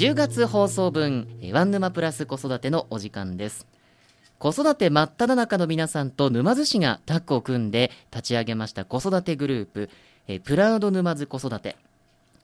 [0.00, 3.66] 10月放送分ワン沼プラス子育てのお時間です。
[4.38, 9.90] 子育て真っ只中の皆さんと沼津市がタッグを組んで立ち上げました子育てグループ
[10.42, 11.76] プラウド沼津子育て。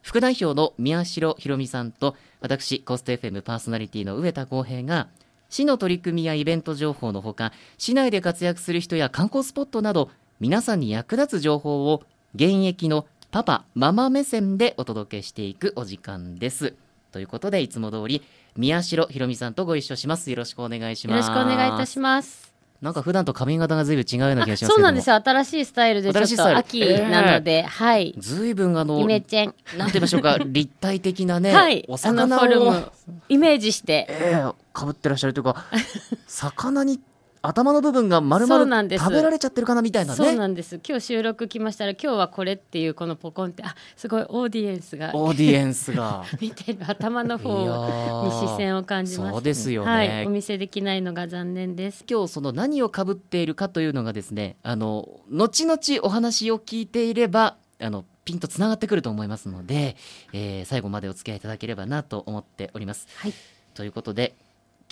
[0.03, 5.09] 副代表の宮代ひろみさんと私コスト FM パーソナリティの上田浩平が
[5.49, 12.03] 市の取り組みやイベント情報のほか市内で活躍する人や観光スポットなど皆さんに役立つ情報を
[12.35, 16.75] 現役のパパママ目線でお届けしていくお時間です。
[17.13, 18.23] ということでいつも通り
[18.57, 20.31] 宮代ひろみさんとご一緒します。
[20.31, 21.29] よろしくお願いします。
[21.29, 22.47] よろしくお願いいたします。
[22.83, 25.17] なんか普段と髪型がずいぶん違うような気がしますそうなんですよ。
[25.17, 28.15] 新しいスタイルでちょっと秋なので、えー、はい。
[28.19, 29.55] ずいぶんあのイメチェン。
[29.79, 30.37] なんて言いましょうか。
[30.45, 32.93] 立体的なね、はい、お魚を
[33.29, 34.07] イメージして。
[34.11, 35.65] えー、かぶってらっしゃるというか
[36.29, 37.01] 魚に
[37.49, 40.17] 頭の部分が丸々食べられちゃってるかなみたいなね。
[40.17, 40.81] そうなんです。
[40.87, 45.13] 今日収録来ましたら今日はこれっていうこのポコンってあすごいオーディエンスが。
[45.15, 46.25] オーディエンスが。
[46.41, 52.05] 見てる頭の方に視線を感じます、ね、そうですよね、はい、お見せできないのが残念です。
[52.09, 59.97] 今日その何をかぶっているかというのがですねあの後々お話を聞いていればあのピンとつながってくると思いますので、
[60.33, 63.07] えー、最後までお付き合いいただければなと思っております。
[63.17, 63.35] はい、
[63.75, 64.35] ということで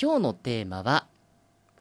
[0.00, 1.06] 今日のテーマは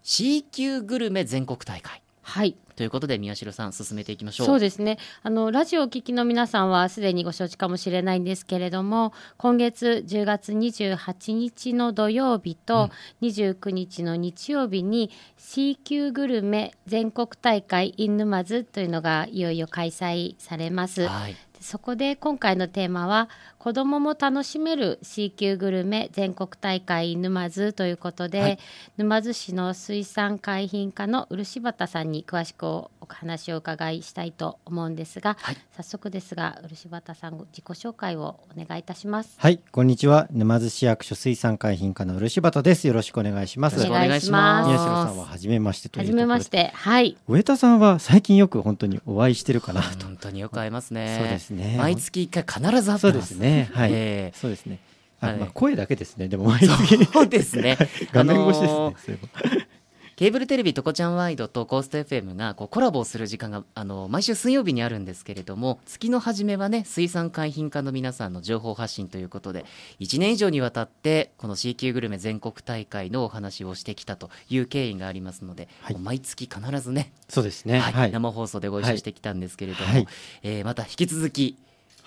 [0.03, 2.03] C 級グルメ全国大会。
[2.21, 2.55] はい。
[2.75, 4.47] ということで宮代さん進めていきましょう。
[4.47, 4.97] そうですね。
[5.21, 12.89] あのラジオを聴きの皆さんはすでにご承知かもしれないんですけれども今月10月28日の土曜日と
[13.21, 21.07] 29日の日曜日に C 級グルメ全国大会 in 沼津というのがいよいよ開催されます。
[21.07, 28.59] はいそこで今回のテーマは子どもも楽しめる C 級グルメ全国大会沼津ということで、はい、
[28.97, 39.36] 沼津市の水産海浜課の漆畑さんに詳しくお話を伺いしたいと思うんですが、はい、早速ですが漆畑さん自己紹介をお願いいたします。
[39.37, 40.27] はいこんにちは。
[40.32, 42.86] 沼津市役所水産海浜課の漆畑です。
[42.87, 43.87] よろしくお願いします。
[43.87, 44.67] お願いします。
[44.67, 45.87] 宮代さんは初めまして。
[45.87, 46.04] とい。
[46.04, 46.71] う初めまして。
[46.73, 47.16] はい。
[47.30, 50.05] 上田さんは最近よく本当にお会いしてるかなと。
[50.05, 51.17] 本当によく会いますね。
[51.21, 53.69] そうですね毎月一回必ず会ってそうですね。
[53.73, 54.80] はい、えー、そうですね。
[55.19, 57.05] あ、まあ、声だけですねでも毎月。
[57.05, 57.77] そうですね。
[58.11, 59.67] 画面越しですね、あのー
[60.15, 69.65] ケーブルテレビ「とこちゃんワイド」とコースト FM がこうコラボをする時間があの毎週水曜日にあるんですけれども月の初めはね水産海浜課の皆さんの情報発信ということで
[69.99, 80.07] 1年以上にわたってこの C 級グルメ全国大会のお話をしてきたという経緯がありますので、はい、毎月必ずねそうですね、はい、生放送でご一緒してきたんですけれども、はい、
[80.43, 81.57] えー、また引き続き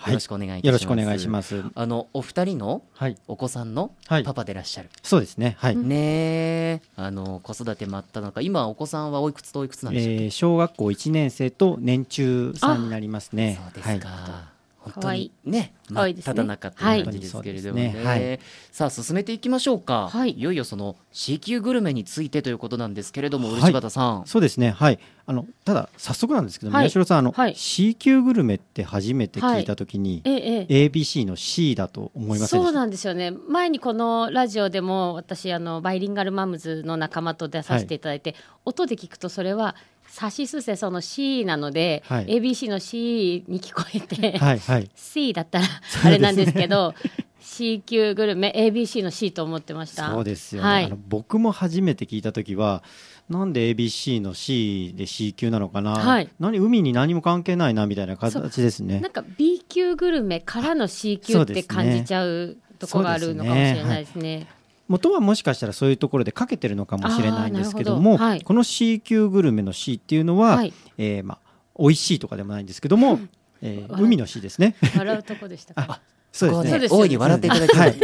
[0.05, 0.65] よろしくお願いいたします。
[0.67, 1.63] よろしくお願いします。
[1.73, 2.83] あのお二人の
[3.27, 4.89] お子さんのパパでいらっしゃる。
[5.03, 5.55] そうですね。
[5.59, 5.75] はい。
[5.75, 13.59] ねあの子育て真った中、今お子さんはおいくつとおいくつなんでしょう、えー、小学校一年生と年中さんになりますね。
[13.73, 14.56] そうですか。
[14.87, 18.39] はい本当にね真っただ中って感じですけれどもね、ねはい、
[18.71, 24.27] さあ進めていきましょうか、はい、いよいよその C 級グルメについてということなんですけれども、漆畑さん。
[24.27, 24.69] そうですね。
[24.69, 24.99] はい。
[25.25, 33.31] あのただ早速なんですけど、宮代さんあの、はい、C 級グルメって初めて聞いたときに、はい、ABC の C だと思いますそうなんですよね。
[33.31, 39.75] 前にこのラジオでも私あのバイリンガルマムズの仲間と出させていただいて、音で聞くとそれは
[40.17, 45.65] さしすせその C なので、はい、ABC の C に聞こえて、はいはい、C だったら
[46.05, 46.95] あれなんですけど
[47.39, 50.09] C 級グルメ ABC の C と思ってました。
[50.09, 52.81] そうですよね、はい、あの僕も初めて聞いた時は
[53.29, 58.99] なんで ABC の C で C 級なのかな、はい、何海に何も関係ないなみたいな形ですね。
[58.99, 64.47] なんか B 級グルメからの C 級って感じちゃうとこがあるのかもしれないですね。
[64.87, 73.19] 元はもしかしたらそういうところでかけてるのかもしれないんですけども、はい、この C 級グルメの C っていうのは、はい、えー、まあ美味しいとかでもないんですけども、
[73.61, 74.75] えー、海の C ですね。
[74.97, 76.01] 笑うとこでしたか？
[76.31, 76.87] そうですね。
[76.89, 77.95] 大いに笑っていただきたい。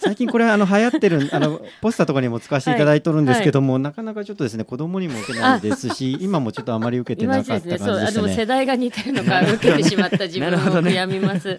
[0.00, 10.52] 最近これあの流行ってる あのポスターとかにも使わせていただいてるんですけども、なかなかちょっとですね子供にも受けないですし、 今もちょっとあまり受けてなかった感じで世代が似てるのか受けてしまった自分を
[10.82, 11.58] 悔みます。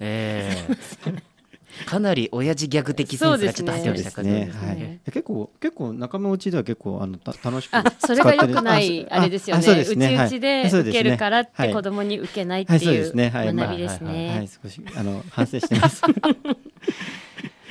[1.80, 1.86] ええ。
[1.86, 4.52] かなり親父ギャグ的センスがちょっと入ってましたかね。
[4.52, 9.82] はい、結構結構仲間内では結構あのた楽しくあそれが良くないあれですよね。
[9.82, 9.96] うちう
[10.30, 14.30] ちで受けるからって子供に受けないっていう学びですね。
[14.36, 14.48] はい。
[14.48, 16.02] 少しあの反省してます。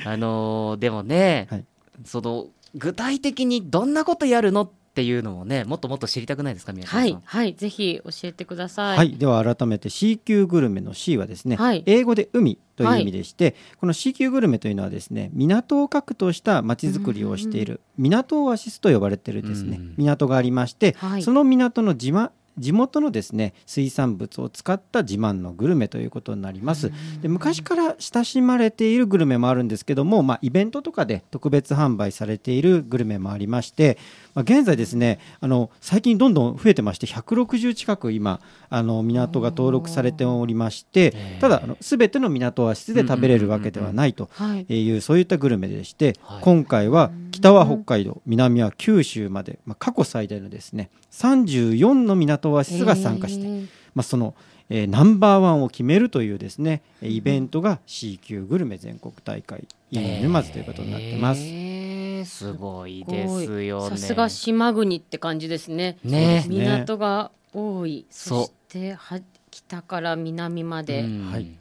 [0.05, 1.47] あのでもね、
[2.03, 6.99] その具体的にどんなことやるのっていうのもねもっともっと知りたくないですか宮さん。
[6.99, 8.97] はいはいぜひ教えてください。
[8.97, 26.91] はいでは改めて C 級グルメの C はですね、はい、英語で海という意味でして、はい、この C 級グルメというのはですね港を核とした町づくりをしている港オアシスと呼ばれているですね、港がありまして、はい、その港の自慢地元のですね水産物を使った自慢のグルメということになります。
[27.21, 33.97] で昔から親しまれているグルメもあるんですけども、まあ、イベントとかで特別販売されているグルメもありまして、
[34.33, 38.39] まあ、現在ですねあの最近どんどん増えてまして160近く今
[38.69, 44.29] あの港が登録されておりましてただあの全ての港は室で食べれるわけではないと
[44.69, 44.91] い。
[44.91, 53.47] うそういったグルメでして、今回は北は北海道南は九州まで、まあ、過去最大のですね34の港オアシスが参加して、
[53.95, 54.35] まあ、その、
[54.69, 61.41] えー、ナンバーワンを決めるというですねイベントが C 級グルメ全国大会 in 沼津ということになってます。
[61.41, 63.97] えー、すごいですよね。
[63.97, 65.97] さすが島国って感じですね。
[66.03, 68.05] ね港が多い。
[68.09, 69.19] そしては
[69.51, 71.03] 北から南まで。
[71.03, 71.57] はい。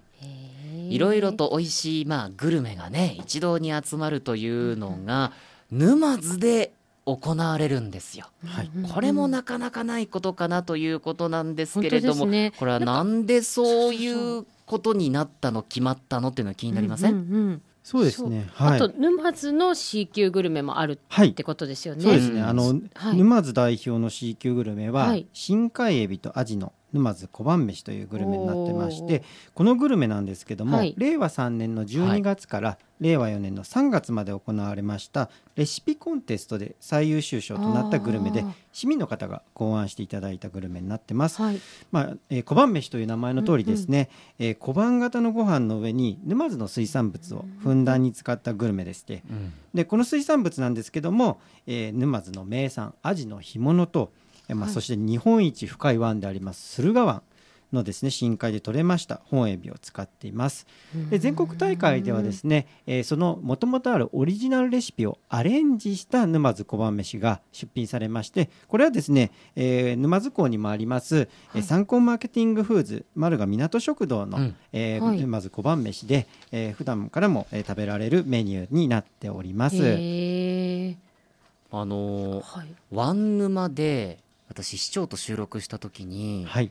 [0.88, 5.32] いろいろと美味しい、まあ、グルメがね一堂に集まるというのが、
[5.70, 6.72] 沼津で
[7.04, 17.62] 行われるんですよ、はい、これもなかなかないことかなということなんですけれども、ね、これはなんでそういうことになったの決まったのっていうのは気になりません、うんうんうん。
[17.82, 18.48] そうですね。
[18.54, 22.06] はい、あと沼津の C 級グルメもあるってことですよね。
[22.06, 22.42] はい、そうですね。
[22.42, 29.22] あの、はい、沼津代表の C 級グルメは、深海エビとアジの沼津小判飯というグルメになってまして
[29.54, 41.60] このグルメなんですけども、はい、令和3年の12月から、令和4年の3月まで行われましたレシピコンテストで最優秀賞となったグルメで市民の方が考案していただいたグルメになってます、はい、
[41.90, 44.08] まあえー、小判飯という名前の通りですね、
[44.38, 54.12] うんうん、えー、小判型のご飯の上に沼津の水産物をふんだんに使ったグルメでして、うん、でこの水産物なんですけども、えー、沼津の名産アジの干物と
[54.54, 57.22] まあ、そして日本一深い湾であります駿河湾
[57.72, 60.66] のですね深海で取れました本エビを使っています。
[61.10, 79.76] で全国大会ではですね、えー、そのもともとあるオリジナルレシピをアレンジした沼津小判飯が出品されましてこれはですね、えー、沼津港にもあります、はい、参考マーケティングフーズ丸が港食堂の、うん、えーはい、沼津小判飯で、えー、普段からも、えー、食べられるメニューになっております。
[81.74, 84.18] あのーはい、ワン沼で
[84.52, 86.70] 私市長と収録した時に、はい、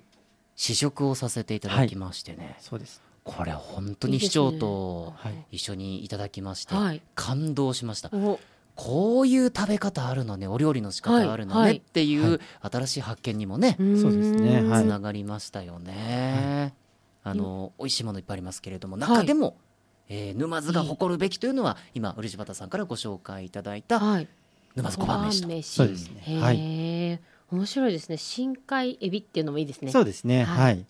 [0.55, 3.01] 試食をさせていただきましてね、はい、そうです。
[3.23, 5.13] これ本当に市長と
[5.51, 8.11] 一緒にいただきまして、はい、感動しました。
[8.75, 14.63] こういう食べ方あるのねお料理の仕方あるのね、っていう新しい発見にもね、そうですね。
[14.63, 16.73] つながりましたよね。
[17.23, 19.55] あの美味しいものいっぱいありますけれども中でも、
[20.09, 23.99] えー、沼津が誇るべきというのは今漆畑さんからご紹介いただいた、
[24.75, 25.61] 沼津小判飯と。
[25.61, 26.39] そうですね。
[26.39, 26.57] はい。
[27.51, 28.17] 面白いですね。
[28.17, 29.91] 深海エビっていうのもいいですね。
[29.91, 30.43] そうですね。
[30.43, 30.85] はい、はい。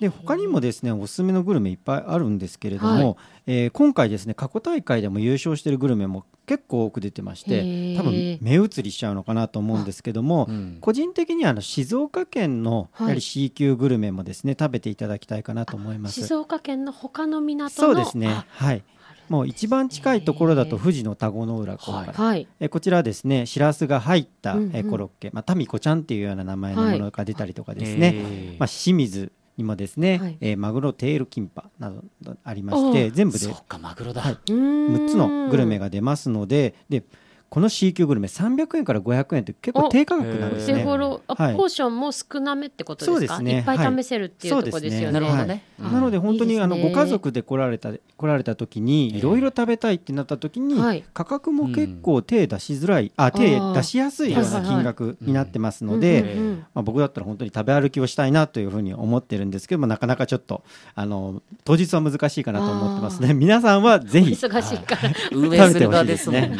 [0.00, 3.16] で他にもですねおすすめのグルメいっぱいあるんですけれども、はい、
[3.46, 16.22] えー、今回ですね過去大会でも優勝しているグルメも結構多く出てまして多分目移りしちゃうのかなと思うんですけども、うん、個人的にはあの静岡県のやはり C 級グルメもですね、食べていただきたいかなと思います。
[16.22, 18.44] 静岡県の他の港そうですね。
[18.48, 18.82] はい
[19.28, 33.48] もう一番近いところだと富士の田子の浦港から、はい、えこちらですねしらすが入った、えコロッケ、まあ、タミコちゃんっていうような名前のものが出たりとかですね、まあ、清水にもですね、はい、えー、マグロテールキンパなどありまして全部で
[33.80, 37.02] マグロだ、はい、6つのグルメが出ますのでで
[37.50, 40.84] この C 級グルメ300円から500円って結構低価格なんですね。
[40.84, 43.36] ポーションも少なめってことですか？
[43.38, 45.12] すね、いっぱい試せるっていうところですよね。
[45.12, 45.62] なるほどね。
[45.78, 56.36] なので本当にあのご家族で来られた来られた時にいろいろ食べたいってなった時に価格も結構手出しづらい、あ手出しやすいような金額になってますので、
[56.74, 60.62] まあ僕だったら本当に食べ歩きをしたいなというふうに思ってるんですけどもなかなかちょっと
[60.94, 63.32] あの当日は難しいかなと思ってますね。
[63.32, 65.12] 皆さんはぜひ忙しいから。
[65.32, 66.52] 運営する側ですね。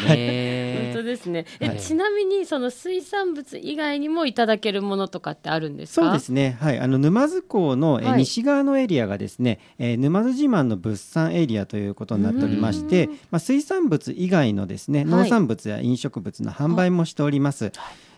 [0.98, 1.46] 当ですね。
[1.60, 6.56] え、はい、ちなみにその水産物以外にもいただけるものとかってあるんですそうですね。
[6.60, 17.64] はい、あの沼津港の、はい、西側のエリアがですね、えー、沼津自慢の物産エリアということになっておりまして、まあ水産物以外のですね、農産物や飲食物の販売もしております。
[17.64, 17.72] はい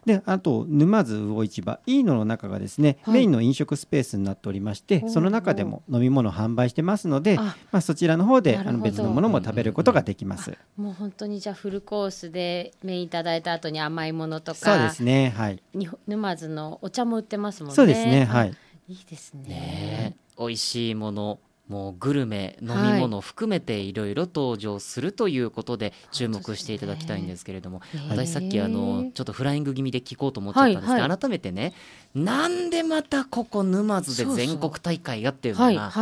[0.06, 15.62] であと沼津魚市場いいのの中がですね、はい、メインの飲食スペースになっておりましてその中でも飲み物販売してますのでまあ、そちらの方であの別のものも食べることができます、もう本当にじゃあフルコースでメインいただいた後に甘いものとかそうですねはい。
[16.06, 17.74] 沼津のお茶も売ってますもんね。
[17.76, 18.54] そうですねはい。
[18.88, 19.48] いいですね。
[19.48, 21.38] ね美味しいもの
[21.70, 31.72] もうグルメ飲み物含めていろいろ登場するということで注目していただきたいんですけれども、私さっきあのちょっとフライング気味で聞こうと思っちゃったんですが、改めてね
[32.12, 35.92] なんでまたここ沼津で全国大会がっていうのが、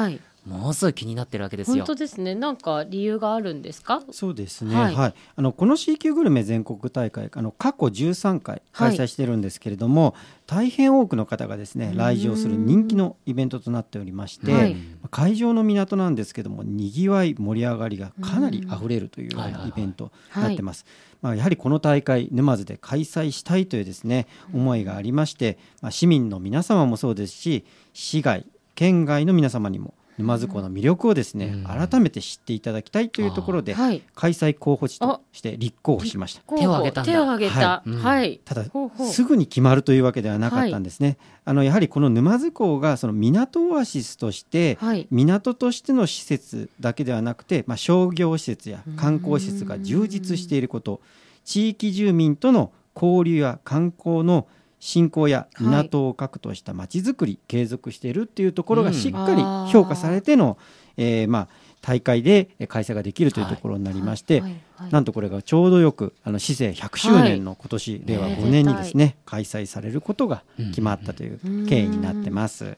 [0.48, 1.76] ものすごい気になってるわけですよ。
[1.78, 2.34] 本当ですね。
[2.34, 4.02] なんか理由があるんですか？
[4.10, 4.74] そうですね。
[4.74, 4.94] はい。
[4.94, 10.14] はい、あのこの C 級グルメ全国大会あの過去13回開催してるんですけれども、はい、
[10.46, 14.76] 大変多くの方がですね来場する人気のイベントとなっておりまして、はい、
[15.10, 20.86] 会場の港なんですけどもにぎわい盛り上がりがかなり溢れるというようなイベントになってます。
[21.20, 36.42] まあ、やはりこの大会沼津で開催したいというですね思いがありまして、まあ、市民の皆様もそうですし市外県外の皆様にも沼津港の魅力をですね、うん、改めて知っていただきたいというところで、はい、開催候補地として立候補しました。
[36.56, 38.64] 手を挙げた手を挙げた、はい、ただ
[39.10, 44.78] すぐに決まるというわけではなかったんですね、はい、あのやはりこの沼津港がその港オアシスとして、
[45.10, 51.00] 港としての施設だけではなくて、まあ、商業施設や観光施設が充実していること
[51.44, 54.48] 地域住民との交流や観光の
[54.80, 59.42] 振興や港を核としたまちづくり、継続しているっていうところがしっかり
[59.72, 60.58] 評価されての、
[60.96, 61.48] えー、まあ
[61.80, 64.42] 大会で開催ができるというところになりまして、
[64.90, 72.76] なんとこれがちょうどよくあの市政100周年の今年、令和5年にですね開催されることが決まったという経緯になってます。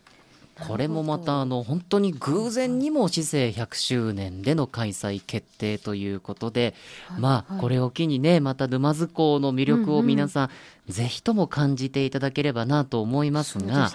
[0.66, 6.74] これもまたあの本当に偶然にも市政100周年での開催決定ということで、
[7.18, 10.50] まあこれを機にねまた沼津港の魅力を皆さん
[10.92, 13.90] ぜひとも感じていただければなと思いますが。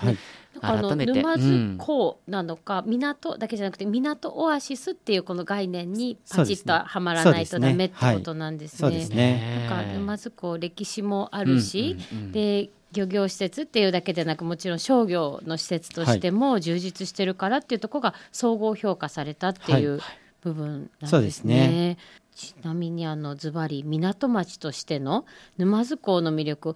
[0.61, 9.05] 改めて沼津港なのか、うん、港だけじゃなくて港オアシスっていうこの概念にパチッとはまらないとダメってことなんですね。
[9.09, 9.67] ね。
[9.69, 19.99] はい、なんか沼津港歴史もあるし、うんうんうん、で漁業施設っていうだけでなくもちろん商業の施設としても充実してるからっていうところが総合評価されたっていう
[20.41, 21.59] 部分なんですね。
[21.59, 21.97] はいはい、
[22.33, 25.25] ちなみにあのズバリ港町としての
[25.57, 26.75] 沼津港の魅力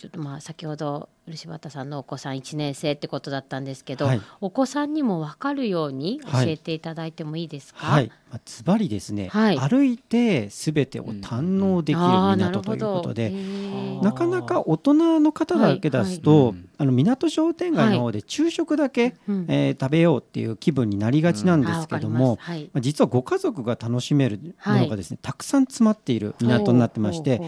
[0.00, 19.16] ちょっとまあ先ほど漆畑さんのお子さん1年生ってことだったんですけど、はい、お子さんにも分かるように教えていただいてもいいですか、はい、まあ、ズバリですね、はい、歩いてすべてを堪能できる港ということで、うん、なかなか大人の方だけ出すと、あの港商店街の方で昼食だけ、
[19.48, 22.38] えー、食べようっていう気分になりがちなんですけども、
[22.72, 27.42] まあ、実はご家族が楽しめるものがですね、たくさん詰まっている港になってまして。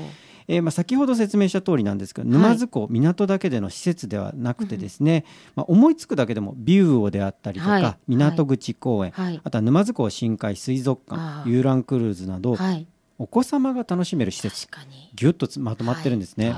[0.48, 12.86] えー、まあ先ほど説明した通りなんですけど沼津港、港だけでの施設ではなくてですね、まあ、思いつくだけでもビューオであったりとか、はい、港口公園、はい、あとは沼津港深海水族館遊覧クルーズなど、はい、
[13.18, 14.68] お子様が楽しめる施設
[15.14, 16.54] ぎゅっとまとまってるんですね。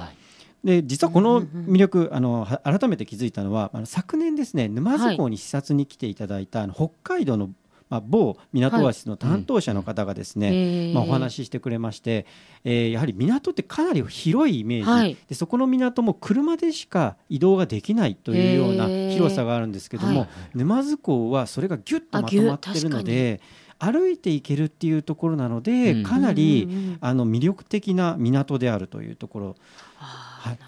[0.65, 7.51] で実はこの魅力、あの改めて気づいたのはあの昨年ですね沼津港に視察に来ていただいた、あの北海道の
[7.91, 10.57] まあ、某港オアシスの担当者の方がですね、はい。
[10.57, 12.27] うん、まあ、お話ししてくれまして、
[12.65, 23.41] えー、やはり港ってかなり広いイメージ、はい、でそこの港も車でしか移動ができないというような広さがあるんですけども、はい、沼津港はそれがぎゅっとまとまってるので。
[23.77, 29.57] 歩いていけるっていうところなので、うん、かなり、あの魅力的な港であるというところ。
[29.97, 30.59] はい、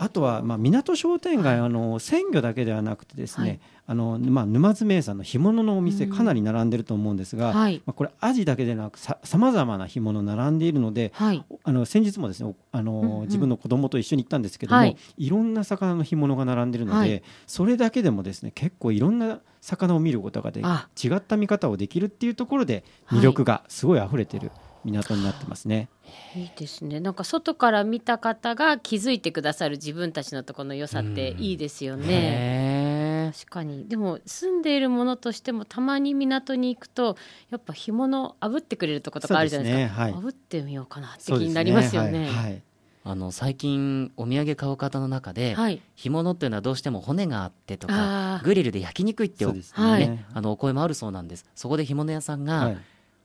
[0.00, 24.50] あとは、まあ、港商店街、あの鮮魚だけではなくてですね、あのまあ、沼津名産の干物のお店かなり並んでると思うんですが、はい、まあ、これアジだけでなくさまざまな干物並んでいるので、はい、あの先日もですねあの、うんうん、自分の子供と一緒に行ったんですけども、はい、いろんな魚の干物が並んでいるので、それだけでもですね結構いろんな魚を見ることがで違った見方をできるっていうところで魅力がすごい溢れてる。
[24.84, 25.88] 港になってますね。
[26.34, 27.00] いいですね。
[27.00, 33.32] なんか外から見た方が気づいてくださる自分たちのところの良さっていいですよね。
[33.32, 33.86] 確かに。
[33.88, 37.16] でも住んでいるものとしてもたまに港に行くと
[37.50, 39.94] やっぱ干物炙ってくれるとことかあるじゃないですか。
[39.94, 42.10] すねはい、炙ってみようかなって気になりますよね。
[42.10, 42.62] ねはい、
[43.04, 52.76] あの最近お土産買う方の中で、はい、干物っていうのはどうしても骨があってとかグリルで焼きにくいってね、ね、あのお声もあるそうなんですそこで干物屋さんが、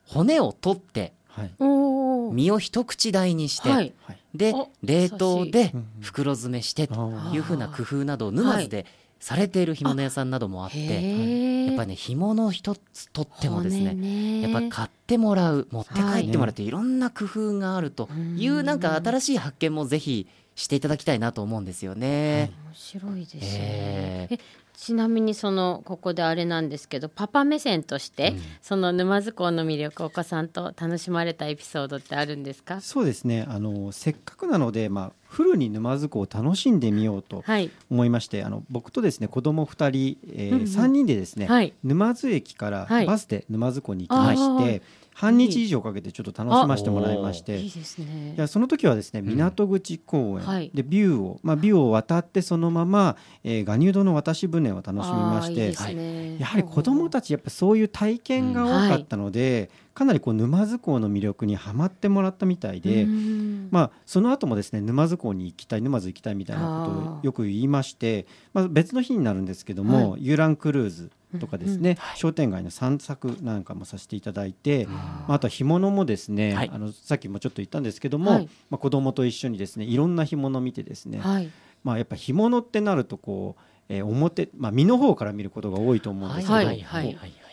[0.05, 1.13] 骨を取って
[2.31, 3.93] 身を一口大にして、はい、
[4.33, 8.85] で冷凍で袋詰めしてというふうな工夫などを沼津で
[9.19, 16.69] されている干物屋さんなどもあって、やっぱりね干物一つとってもですねやっぱ買ってもらう持って帰ってもらうとい。
[16.69, 22.51] ろんな工夫があるというなんか新しい発見もぜひしていただきたいなと思うんですよね。
[22.65, 24.39] 面白いですね、えー、
[24.77, 32.81] ちなみにそのここであれなんですけどパパ目線として、うん、その沼津港の魅力お子さんと楽しまれたエピソードってあるんですか？
[32.81, 33.45] そうですね。
[33.47, 37.43] あのせっかくなので、まあ、フルに沼津港を楽しんでみようと
[37.89, 44.81] 思いまして、はい、あの僕とですね子供2人、えーうんうん、3人でですね、はい、沼津駅からバスで沼津港に行きまして、はい
[45.15, 47.57] 半日以上かけてちょっと楽しませてもらいまして。
[47.57, 48.35] いいですね。
[48.47, 56.35] その時はですね港口公園、うん、でビューを、まあ、ビューを渡ってそのまま、えー、ガニュードの渡し船を楽しみまして。
[56.37, 63.07] やはり子どもたちやっぱそういう体験が多かったので、うんかなりこう沼津港の魅力にはまってもらったみたいで、
[63.71, 81.49] まあ、その後もですね沼津港に行きたい沼津行きたいみたいなことをよく言いまして、まあ、別の日になるんですけども、はい、遊覧クルーズとかですね、うんうん、商店街の散策なんかもさせていただいて、まあ、あとは干物もですね、はい、あのさっきもちょっと言ったんですけども、はい、まあ、子供と一緒にですねいろんな干物を見てですね、はい、
[81.85, 86.65] まあ、やっぱ干物ってなるとこう、えー、表、まあ、身の方から見ることが多いと思うんですけど、はい。
[86.65, 86.81] はい。
[86.81, 87.44] はい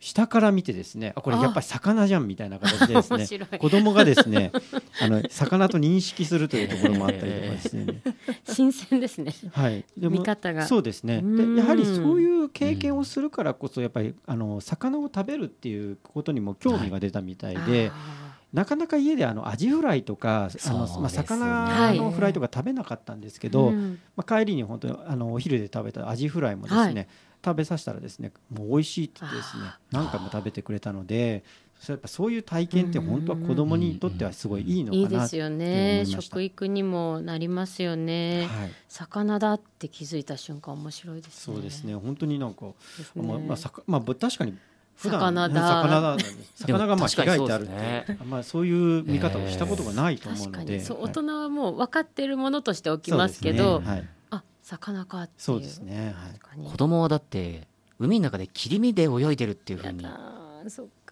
[0.00, 4.52] 下から見てですねあこれやっぱり魚じゃんみたいな形でですね子供がですね
[5.00, 8.02] あの魚と認識するというところもあったりとかですね。
[8.48, 9.32] 新鮮ですね。
[9.52, 9.84] はい。
[9.96, 10.66] でも見方が。
[10.66, 11.22] そうですね。
[11.22, 23.72] でやはりそういう経験をするからこそやっぱりあの魚を食べるっていうことにも興味が出たみたいで、はいなかなか家であのアジフライとかあの、まあ、魚のフライとか食べなかったんですけど、
[24.14, 27.08] まあ、帰りに本当にあのお昼で食べたアジフライもですね、
[27.44, 31.44] 食べさせたらですねもう美味しいってですね何回も食べてくれたので
[31.88, 36.04] やっぱそういう体験って本当は子供にとってはすごいいいのかな、いいですよね。
[36.06, 41.94] 食育にもなりますよね、はい、魚だって気づいた瞬間面白いです、ね、そうですね。
[41.94, 42.74] 本当になんか、ね、
[43.16, 44.56] まあ、まあ、 まあ、確かに
[44.96, 45.82] 普段魚だ。
[45.82, 46.16] 魚だ
[46.54, 53.86] 魚がまあ被害ってあるって、ね、まあそういう見方をしたことがないと思うので、そう大人はもう分かっているものとしておきますけど、ね。
[53.86, 54.23] はい、あ
[54.64, 55.40] 魚かっていう。
[55.40, 57.68] そうですね、はい、子供はだって
[57.98, 60.04] 海の中で切り身で泳いでるっていうふうに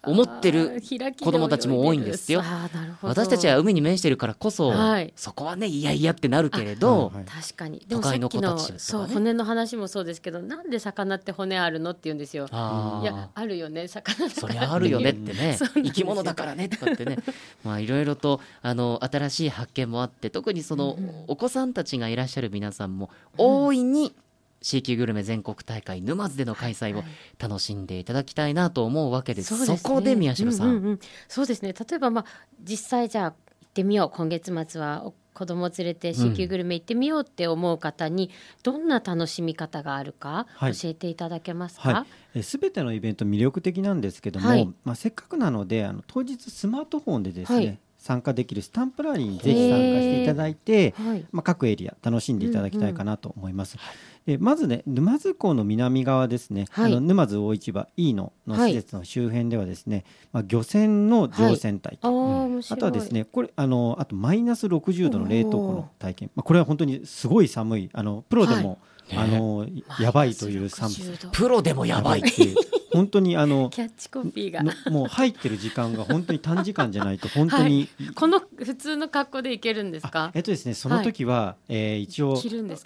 [0.05, 0.81] 思ってる
[1.21, 2.43] 子供たちも多いんですよ。
[3.01, 7.79] 私たちは海に面してるからこそ、はい、そこはねいやいやってなるけれど、確かに。
[7.87, 12.47] でもさっきの、ね、そう骨の話もそうですけどなんで魚って骨あるのって言うんですよ。
[12.47, 15.57] いやあるよね魚そりゃあるよねってね。
[15.73, 17.17] 生き物だからねとかってね。
[17.63, 24.13] まあいろいろとあの新しい発見もあって特にその、お子さんたちがいらっしゃる皆さんも大いに、
[24.63, 27.03] C 級グルメ全国大会沼津での開催を
[27.37, 29.53] 楽しんでいただきたいなと思うわけです。
[29.53, 30.75] はいはい、そ、ね、こで宮代さんうん。
[30.77, 31.73] うんうん、そうですね。
[31.73, 32.25] 例えばまあ
[32.59, 34.17] 実際じゃあ行ってみよう。
[34.17, 38.29] 今月末は子供連れて C 級グルメ行ってみようって思う方に
[38.61, 41.89] どんな楽しみ方があるか教えていただけますか？
[41.91, 50.93] はい、すべてのイベント魅力的なんですけども、はい、まあせっかくなのであの当日スマートフォンでですね、参加できるスタンプラリーにぜひ参加していただいて、
[51.31, 53.75] まあ、各エリア楽しんでいただきたいかなと思います。
[53.75, 67.89] うんうんでまずね沼津港の南側ですね、はい、あの沼津大市場 E のの施設の周辺ではですね、まあ、漁船の乗船体と、はい、あとはですねこれあのあとマイナス60度の冷凍庫の体験、まあ、これは本当にすごい寒い。
[67.93, 69.67] あのプロでも、はい、あの
[69.99, 71.29] やばいという寒さ。
[71.31, 72.55] プロでもやばいっていう
[72.93, 74.63] 本当にあのキャッチコピーが。
[74.89, 80.31] もう入ってる時間が本当に短時間じゃないと 本当に、はい、この普通の格好でいけるんですか？
[80.33, 82.35] えっとですねその時は、はい、えー、一応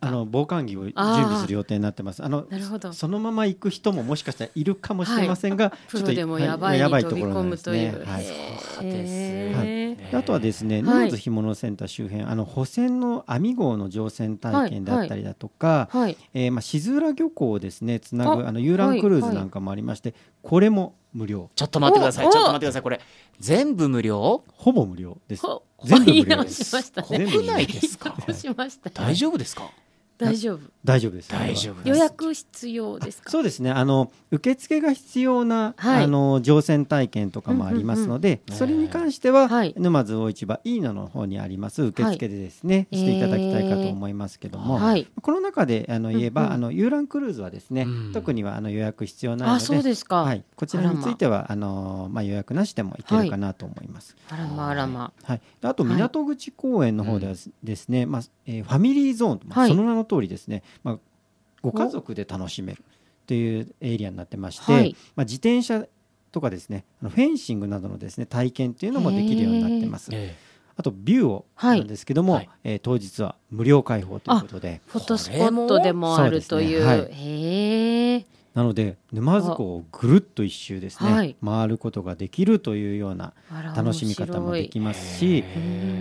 [0.02, 2.24] あの防寒着を準備する予定になってます。
[2.24, 2.94] あのなるほど。
[2.94, 7.96] そのまま行く人ももしかしたらいるかもしれませんが、はい、ちょっとでもやばい,、やばいところなんですね。
[8.06, 8.26] はい。
[8.26, 10.16] そうです、はい。
[10.16, 16.02] あとはですね沼津干物センター周辺あの保線の網号の乗船体験だったりだとか、はい。
[16.02, 21.50] はい、えー、まあ静浦漁港をですねつなぐあの遊覧クルーズなんかもありまして、これも無料。
[21.56, 22.26] ちょっと待ってください。
[22.26, 22.82] ちょっと待ってください。
[22.82, 23.02] これ
[23.40, 24.44] 全部無料？
[24.54, 25.44] ほぼ無料です。
[25.84, 26.94] 全部無料です。
[27.04, 27.98] 国内です。
[28.00, 28.14] か
[28.94, 29.72] 大丈夫ですか？
[30.18, 31.30] 大丈夫大丈夫です。
[31.30, 33.30] 大丈夫予約必要ですか？
[33.30, 33.72] そうですね。
[33.72, 38.54] あの受付が必要な、はい、あの乗船体験とかもありますので、うんうん。
[38.54, 41.84] うん、それに関しては、はい、沼津大市場いいのの方にあります。
[41.84, 54.16] 受付でですね、はい、していただきたいかと思いますけども、えー、この中であの言えば、うんうん、あの遊覧クルーズはですね、うん、特にはあの予約必要ないのでそうですか、はい、こちらについてはあのまあ予約なしでもいけるかなと思います。
[54.30, 55.12] あらまあらま。
[55.24, 61.00] はい、あと港口公園の方ではですね、まあえー、ファミリーゾーン、まあ、その名の通りですね、まあ、
[61.62, 62.84] ご家族で楽しめる
[63.26, 65.86] というエリアになってまして、はい、まあ、自転車
[66.32, 70.12] とかですねフェンシングなどのですね体験っていうのもできるようになってます。
[70.80, 74.82] あとビューをなんですけども、はい、えー、当日は無料開放ということで。
[74.86, 76.86] フォトスポットでもあるという、ね。
[76.86, 83.34] はい、へえなので沼津港をぐるっと一周ですね、はい、回ることができるというような
[83.76, 85.44] 楽しみ方もできますし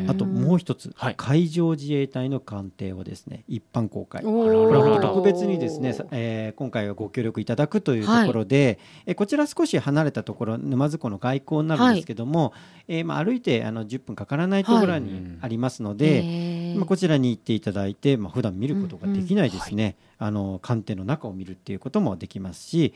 [0.09, 4.23] あともう一つ、はい、海上自衛隊の艦艇をですね一般公開。
[4.23, 12.53] 特別にですね、えー、今回はご協力いただくというところで、はい、えこちら少し離れたところ沼津港の外交になるんですけども、は
[12.89, 22.95] い、えー、まあ、歩いてあの10分かからないところにありますので、まあ、こちらに行っていただいて、まあ普段見ることができないですね、あの艦艇の中を見るっていうこともできますし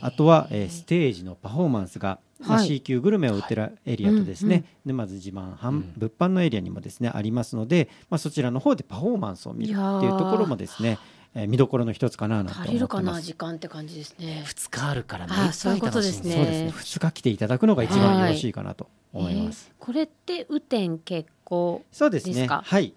[0.00, 10.98] あとは、えー、ステージのパフォーマンスがまあ、C 級グルメを売ってるエリアとですね、沼津自慢販、物販のエリアにもですねありますので、まあ、そちらの方でパフォーマンスを見るっていうところもですね
[11.34, 14.42] えー、見どころの一つかなと足りるかな時間って感じですね。
[14.46, 15.52] 二日あるからね。
[15.52, 16.34] そういうことですね。
[16.34, 16.70] そうですね。
[16.70, 19.70] 二日来ていただくのが一番よろしいかなと思います。
[19.70, 22.46] えー、これって雨天決行そうですね。
[22.48, 22.94] はい。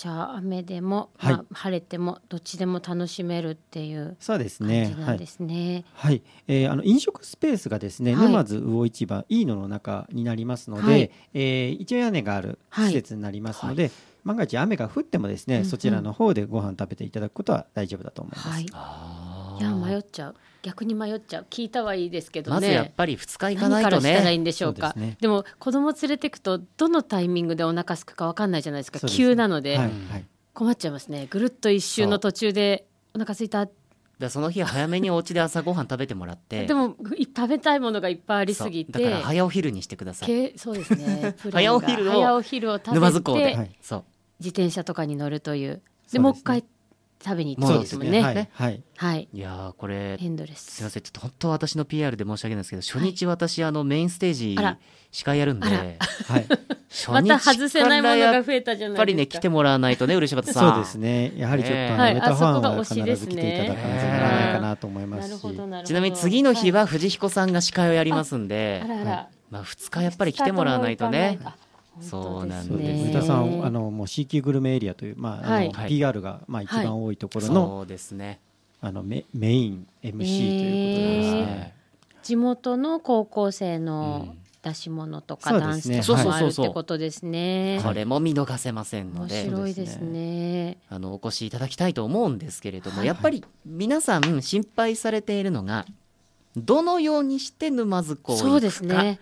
[0.00, 4.94] あ、じゃあ雨でも、はい、まあ、晴れてもどっちでも楽しめるっていうそうですね。
[4.98, 5.84] なんですね。
[5.94, 6.12] はい。
[6.12, 13.84] はい、えー、あの飲食スペースがですね、はい、沼津魚市場いいのの中になりますので、はい、えー、一応屋根がある施設になりますので。
[13.84, 13.92] はい
[14.24, 18.48] 万が一雨が降ってもですね、うんうん、そちらの方でご飯食べていただくことは大丈夫だと思います。
[18.48, 18.66] はい、
[19.60, 20.34] いや迷っちゃう。
[20.62, 21.46] 逆に迷っちゃう。
[21.48, 22.54] 聞いたはいいですけどね。
[22.54, 24.14] まずやっぱり2日行かないとね。
[24.14, 29.00] 何らいいんでしょうか、ね、でも子供連れていくとどのタイミングでお腹すくか分かんないじゃないですか。
[29.06, 31.26] 急なので、はいはい、困っちゃいますね。
[31.30, 33.68] ぐるっと一周の途中でお腹すいた。
[34.18, 36.66] だその日早めにお家で朝ごはん食べてもらって。
[36.66, 36.94] でも
[37.34, 38.92] 食べたいものがいっぱいありすぎて。
[38.92, 40.58] だから早お昼にしてください。
[40.58, 41.34] そうですね。
[41.50, 42.12] 早お昼を。
[42.12, 42.94] 早お昼を食べて。
[42.96, 44.02] 沼津港で、はい、自
[44.40, 45.80] 転車とかに乗るという。
[46.12, 46.64] でもう一回
[47.22, 48.22] 食べに行ってですもんね。
[48.22, 49.28] はい、はい、はい。
[49.32, 50.76] いやこれエンドレス。
[50.76, 54.56] すみません、ちょっと本当私の PR で申し訳ないんですけど、初日私、あのメインステージ
[55.12, 55.74] 司会やるんで、は
[56.38, 56.46] い。
[57.08, 58.94] また外せないものが増えたじゃないですか。
[58.94, 60.74] やっぱりね来てもらわないとね、漆畑さん。
[60.74, 61.32] そうですね。
[61.36, 65.42] やはりちょっと、あの、歌ファンは必ず来ていただかなきゃならないかなと思いますし。
[65.84, 68.82] ちなみに次の日は藤彦さんが司会をやりますんで、
[69.50, 71.38] まあ二日やっぱり来てもらわないとね。
[72.00, 73.12] そうなんですね。
[73.12, 78.40] 田さんあのもう C 級グルメエリアというまあ、はい、あの PR がまあ一番多いところの、そうですね。
[78.80, 81.74] あのメメイン MC ということですね。
[82.22, 87.80] 地元の高校生の出し物とか、ダンスとかもあるってことですね。
[87.82, 90.76] これも見逃せませんので、面白いですね。
[90.88, 95.86] あのお越しいただきたいと思うんですけれども、やっぱり皆さん心配されているのが
[96.56, 98.50] どのようにして沼津港を行くか。
[98.50, 99.20] そうですね。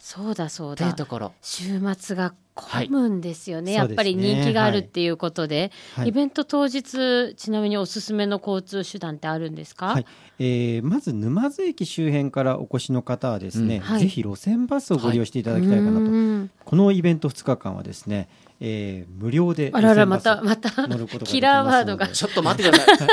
[0.00, 0.88] そうだそうだ。
[0.88, 1.32] いうところ。
[1.42, 10.06] 週末が混むんですよね、はい、やっぱり人気があるっていうことで、はい、イベント当日ちなみにおすすめの交通手段ってあるんですか、はい、
[10.38, 18.28] えー、まず沼津駅周辺からお越しの方はですね、うん、ぜひ路線バスをご利用していただきたいかなと、このイベント2日間はですね
[18.62, 20.70] えー、無料であららまたまた
[21.24, 22.08] キラーワードが。
[22.08, 23.08] ちょっと待ってください。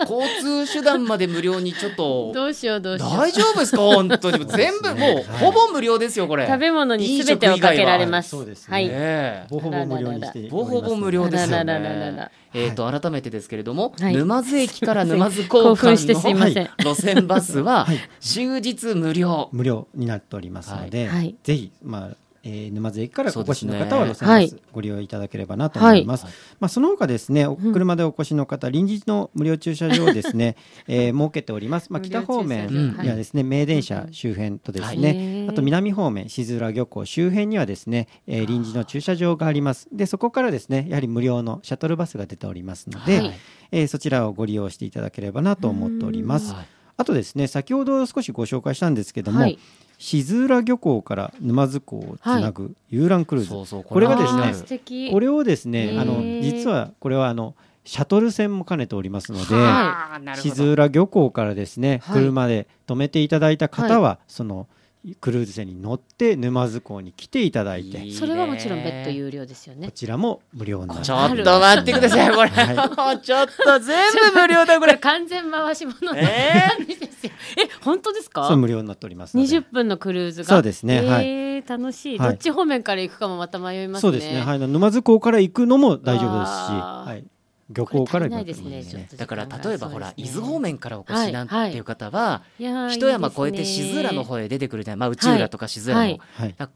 [0.00, 0.22] 交
[0.66, 2.32] 通手段まで無料にちょっと。
[2.34, 3.10] どうしようどうしよう。
[3.12, 3.78] 大丈夫ですか？
[3.78, 4.44] 本当に。
[4.46, 6.46] 全部もう、ほぼ無料ですよこれ。
[6.46, 8.30] 食べ物にすべてをかけられます。
[8.30, 12.28] そうですね、ほぼほぼ無料にしてほぼほぼ無料ですよね。
[12.52, 17.86] えっ、と改めてですけれども、沼津駅から沼津港間の路線バスは
[18.20, 19.48] 終日無料。
[19.52, 21.08] 無料になっておりますので、
[21.44, 26.26] ぜひまあえー、沼津駅からお越しの方は路線バスご利用いただければなと思います。
[26.26, 30.56] はい、まあその他ですね、お車でお越しの方、臨時の無料駐車場をですね、
[30.86, 31.92] えー、設けております。
[31.92, 39.88] まあ北方面にはですね、名電車周辺とですね、あと南方面静浦漁港周辺にはですね、えー、臨時の駐車場があります。
[39.90, 43.34] でそこからですね、やはり無料のシャトルバスが出ておりますので、はい、
[43.72, 46.54] えー、そちらをご利用していただければなと思っております。
[46.98, 49.58] あとですね、先ほど少しご紹介したんですけども、はい
[49.98, 57.54] 静浦漁港から沼津港をつなぐ遊覧クルーズ、はい、そうそうこれがですねこれをですねあの実はこれはあの
[57.86, 64.66] シャトル船も兼ねておりますので、はい、静浦漁港からですね、車で止めていただいた方は、その
[65.14, 68.10] クルーズ船に乗って沼津港に来ていただいて。
[68.12, 69.86] それはもちろん別途有料ですよね。
[69.86, 72.34] こちらも無料なちょっと待ってください。
[72.34, 74.96] これ、はい、 ちょっと全部無料だこれ。
[74.98, 78.54] 完全回し物えー、え本当ですか？
[78.56, 80.48] 無料になっております二十分のクルーズが。
[80.48, 84.00] そうですね、はい、楽しい、どっち方面から行くかもまた迷いますね。
[84.00, 84.58] そうですねはい。
[84.58, 87.35] 沼津港から行くのも大丈夫ですしはい
[87.68, 88.84] 漁港からないですね、
[89.16, 96.18] だから例えばほら、伊豆方面からお越しなんていう方は、一山越えて静浦の方へ出てくるじゃない、まあ、内浦とか静浦の、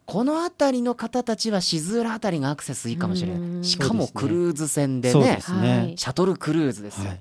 [0.07, 3.65] この辺りの方たちは静浦辺りがアクセスいいかもしれない。
[3.65, 5.39] しかもクルーズ船でね
[5.95, 7.13] シャトルクルーズですよ、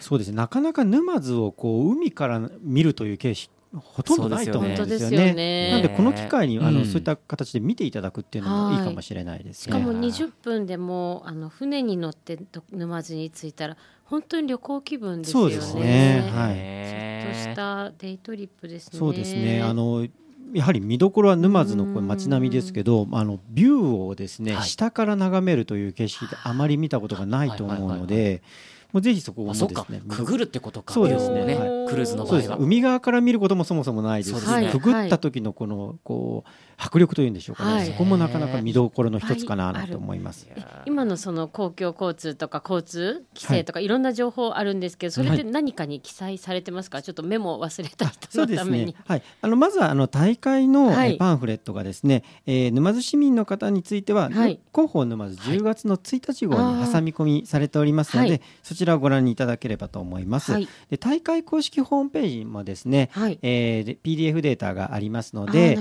[0.00, 0.36] そうですね。
[0.36, 5.34] なかなか沼津をこう海から見るという形式ほとんどないと思うんですよね。
[5.34, 12.38] ねなんでこの機会にあの、うん、そういった形で見ていただくっていうのもいいかもしれないです、ね、しかも20分でもあの船に乗って
[12.72, 15.54] 沼津に着いたら本当に旅行気分ですよね。
[15.54, 16.30] そうですね。
[16.32, 17.34] はい。
[17.34, 18.98] ちょっとしたデイトリップですね。
[18.98, 19.62] そうですね。
[19.62, 20.06] あの
[20.52, 28.42] やはり見どころは沼津のこれ街並みですけど、あのビューをですね、はい、下から眺めるという景色ってあまり見たことがないと思うので。
[28.96, 30.00] もうぜひそこをですね。
[30.08, 30.94] くぐるってことか。
[30.94, 31.56] そうですね、
[31.88, 32.56] クルーズの場合は。
[32.56, 34.40] 海側から見ることもそもそもないです。
[34.40, 40.46] し、くぐった時のこのこう迫力というんでしょうかね、はい、そこもなかなか見どころの一つかなと思います、
[40.84, 43.88] 今のその公共交通とか交通規制とかい。
[43.88, 60.52] ろんな情報あるんですけど、それって何かに記載されてますか、ちょっとメモ忘れた人のために、ね、はい、あのまずはあの大会のパンフレットがですね、えー、沼津市民の方については、はい、広報沼津10月の1日号に挟み込みされておりますので、そちらをご覧いただければと思います、
[60.90, 65.72] で大会公式ホームページもですね、はい、えー、PDF データがありますので、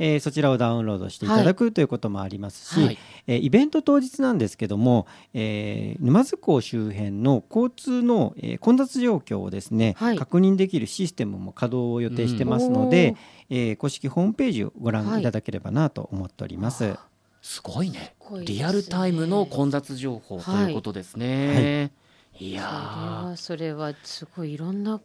[0.00, 13.16] えー、そちらをダウンロードしていただくということもありますし、はい、えー、イベント当日なんですけども、えー、沼津港周辺の交通の、えー、混雑状況をですね、はい、確認できるシステムも稼働を予定してますので、
[13.50, 16.94] うん、えー、公式ホームページをご覧いただければなと思っております。
[17.42, 18.14] すごいね。
[18.46, 21.90] リアルタイムの混雑情報ということですね。
[22.00, 22.03] い
[22.40, 25.00] やそれはすごいいろんな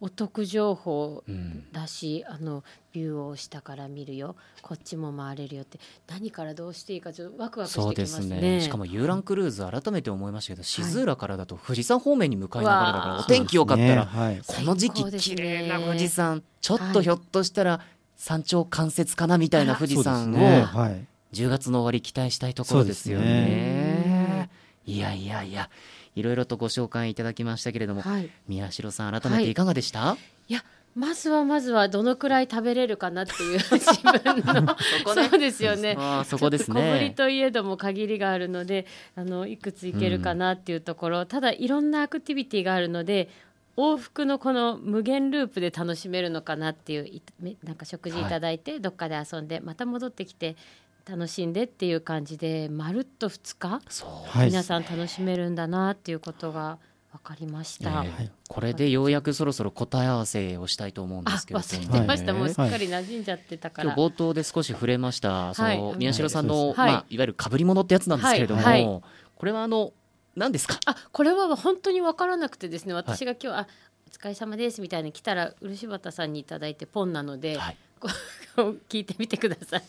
[0.00, 1.22] お得情報
[1.72, 4.36] だし、うん、あのビューを下から見るよ。
[4.60, 5.78] こっちも回れるよって。
[6.08, 17.80] 何からどうしていいかちょっとワクワクしてきますね、ね、しかも遊覧クルーズ改めて思いましたけど静浦からだと富士山方面に向かいながらだから、お天気良かったら、ねはい、この時期綺麗な富士山、ちょっとひょっとしたら
[18.16, 20.36] 山頂関節かなみたいな富士山を
[21.32, 24.50] 10月の終わり期待したいところですよね。
[24.86, 25.70] いやいやいや
[26.14, 29.54] いろいろとご紹介いただきましたけれども、はい、宮代さん改めてい。
[29.54, 30.16] かがでした、は
[30.48, 34.76] い、いやまずはまずはどのくらい食べれるかなっていう 自分の。
[35.04, 35.96] そ、ね,、うですよね。
[35.98, 36.80] あそこですね。
[36.80, 43.28] 小ぶりといえども限りがあるので、あのいくついけるかなっていうところ、うん、ただいろんなアクティビティがあるので。
[43.76, 47.20] 往復のこの無限ループで楽しめるのかなっていう
[47.64, 50.54] なんか食事いただいて、どっかで遊んでまた戻ってきて
[51.06, 53.80] 楽しんでっていう感じでまるっと2日
[54.46, 56.78] 皆さん楽しめるんだなっていうことが
[57.12, 69.02] 分かりました、えー、これでようやくそろそろ答え合わせをしたいと思うんですけど忘れてました、はい、もうすっかり馴染んじゃってたから、冒頭で少し触れました、その宮代さんの、まあ、いわゆるかぶり物ってやつなんですけれども、
[69.36, 69.92] これはあの
[70.34, 70.80] 何ですか？
[70.86, 73.68] あこれは本当に分からなくてですね私が今日、あ
[74.08, 77.76] お疲れ様ですみたいに来たら漆畑さんに頂いてポンなので、はい、
[78.88, 79.82] 聞いてみてください。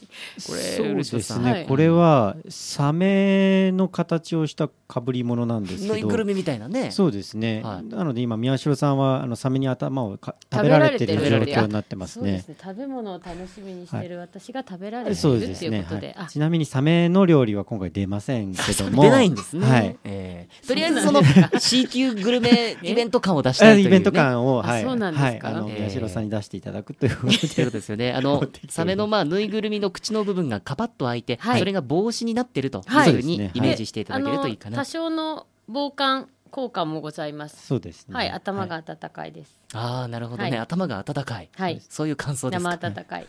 [0.48, 5.94] これそうですね、はい、これはサメの形をした被り物なんですけど。
[5.94, 6.90] ぬいぐるみみたいなね。
[6.92, 19.04] そうですね、はい、なので今宮代さんはあのサメに頭を食べられてる状況になってますね、ね、食べ物を楽しみにしてる私が食べられてる、はい、っていうことで、ね、ちなみにサメの料理は今回出ませんけども。
[19.04, 19.98] 出ないんですね、はい。
[20.04, 21.22] えー、とりあえずその
[21.60, 37.68] C 級グルメイベント感を出したいという、イベント感を、はい、そうなんですか、はい、あの宮代さんに出していただくということで、 そうですよねあの サメのまあぬいぐるみの口の部分がカパッと開いて、はい、それが帽子になってるというふうにイメージしていただけるといいかな、多少の防寒効果もございます。
[37.68, 38.16] そうですね。
[38.16, 39.65] はい、頭が温かいです。
[39.74, 41.50] ああ、なるほどね、頭が温かい。
[41.56, 43.28] はい、そういう感想です生温かい。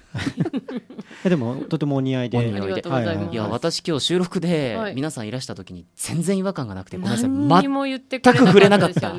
[1.25, 2.38] でもとてもお似合いで。
[2.38, 7.31] いや私今日収録で皆さんいらした時に全然違和感がなくてごめんなさい。
[7.31, 9.14] 何も言ってくれなかった。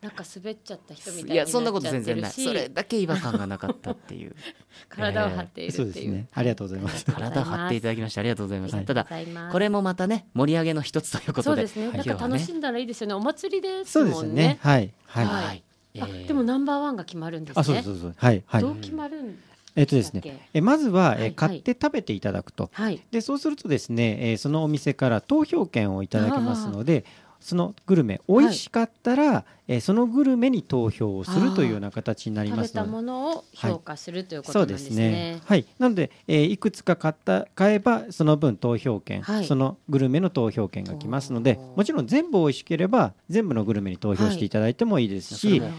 [0.00, 2.30] なんか滑っちゃった人みたいいやそんなこと全然ない。
[2.30, 4.34] それだけ違和感がなかったっていう。
[4.88, 7.04] 体を張っているっていう、ね、ありがとうございます。
[7.04, 9.06] 体張っていただきましてありがとうございます、はい、ただ
[9.52, 11.66] これもまたね盛り上げの一つということで。
[11.66, 11.92] そうですね。
[11.92, 13.14] なんか楽しんだらいいですよね。
[13.14, 14.94] お祭りですもんね、ね、はい。
[15.06, 17.60] はい、はい、えー、でもナンバーワンが決まるんですね。
[17.60, 18.62] あそうそうそうはいはい。
[18.62, 19.38] どう決まるん
[19.76, 27.04] えっとですね、えまずは、え買って食べていただくと、はい、でそうするとですね、えそのお店から投票権をいただけますので
[27.40, 32.66] そのグルメ美味しかったら、はい、えー、そのグルメに投票をするというような形になりますので。
[32.66, 34.88] 食べたものを評価する、はい、ということなんですね。
[34.88, 35.40] そうですね。
[35.44, 45.70] はい、なので、えー、いくつか買った買えばその分投票権、はい、そのグルメの投票権が来ますのでもちろん全部美味しければ全部のグルメに投票していただいてもいいですし、はい、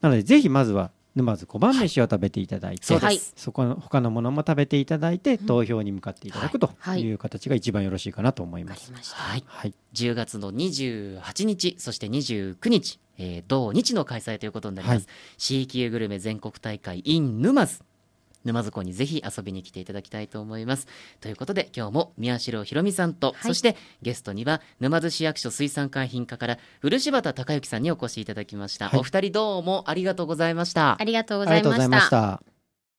[0.00, 7.12] なのでぜひまずは沼津小判飯を食べていただいて、はい、そこの他のものも食べていただいて、投票に向かっていただくとい。
[7.12, 8.92] う形が一番よろしいかなと思います。
[9.14, 15.06] はい、はい、10月の28日そして29日、えー、同日の開催ということになります、はい、
[15.38, 17.82] C 級グルメ全国大会 in 沼津
[18.44, 20.86] 沼津港にぜひ遊びに来ていただきたいと思います。
[21.20, 30.96] ということで今日も宮代ひろみさんと、はい、そしてゲストには沼津市役所水産海浜課から漆畑隆之さんにお越しいただきました、はい、お二人どうもありがとうございました。
[31.00, 32.49] ありがとうございました。